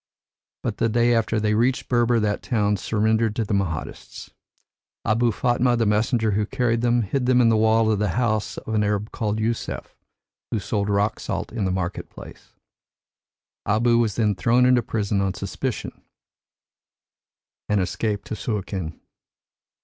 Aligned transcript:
But 0.63 0.77
the 0.77 0.89
day 0.89 1.13
after 1.13 1.39
they 1.39 1.53
reached 1.53 1.87
Berber, 1.87 2.19
that 2.21 2.41
town 2.41 2.75
surrendered 2.77 3.35
to 3.35 3.45
the 3.45 3.53
Mahdists. 3.53 4.31
Abou 5.05 5.31
Fatma, 5.31 5.75
the 5.77 5.85
messenger 5.85 6.31
who 6.31 6.47
carried 6.47 6.81
them, 6.81 7.03
hid 7.03 7.27
them 7.27 7.39
in 7.39 7.49
the 7.49 7.55
wall 7.55 7.91
of 7.91 7.99
the 7.99 8.07
house 8.17 8.57
of 8.57 8.73
an 8.73 8.83
Arab 8.83 9.11
called 9.11 9.39
Yusef, 9.39 9.95
who 10.49 10.57
sold 10.57 10.89
rock 10.89 11.19
salt 11.19 11.51
in 11.53 11.65
the 11.65 11.71
market 11.71 12.09
place. 12.09 12.53
Abou 13.67 13.99
was 13.99 14.15
then 14.15 14.33
thrown 14.33 14.65
into 14.65 14.81
prison 14.81 15.21
on 15.21 15.35
suspicion, 15.35 16.01
and 17.69 17.79
escaped 17.79 18.25
to 18.25 18.35
Suakin. 18.35 18.99